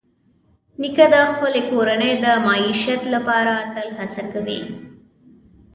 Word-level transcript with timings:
نیکه 0.81 1.05
د 1.13 1.15
خپلې 1.31 1.61
کورنۍ 1.71 2.13
د 2.23 2.25
معیشت 2.47 3.01
لپاره 3.13 3.53
تل 3.75 3.87
هڅه 3.97 4.23
کوي. 4.33 4.59